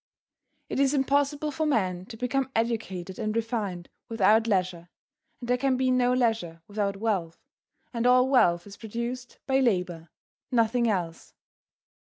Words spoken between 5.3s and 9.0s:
and there can be no leisure without wealth and all wealth is